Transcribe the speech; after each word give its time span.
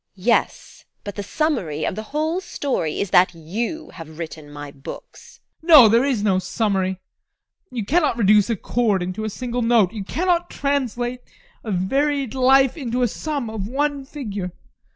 Yes, 0.15 0.83
but 1.03 1.13
the 1.13 1.21
summary 1.21 1.85
of 1.85 1.93
the 1.93 2.01
whole 2.09 2.41
story 2.41 2.99
is 2.99 3.11
that 3.11 3.35
you 3.35 3.91
have 3.91 4.17
written 4.17 4.49
my 4.49 4.71
books. 4.71 5.39
ADOLPH. 5.63 5.67
No, 5.69 5.87
there 5.87 6.03
is 6.03 6.23
no 6.23 6.39
summary. 6.39 6.99
You 7.69 7.85
cannot 7.85 8.17
reduce 8.17 8.49
a 8.49 8.55
chord 8.55 9.03
into 9.03 9.25
a 9.25 9.29
single 9.29 9.61
note. 9.61 9.93
You 9.93 10.03
cannot 10.03 10.49
translate 10.49 11.21
a 11.63 11.69
varied 11.69 12.33
life 12.33 12.75
into 12.75 13.03
a 13.03 13.07
sum 13.07 13.47
of 13.47 13.67
one 13.67 14.03
figure. 14.03 14.51